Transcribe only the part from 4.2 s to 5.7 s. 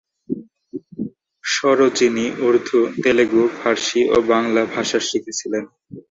বাংলা ভাষা শিখেছিলেন।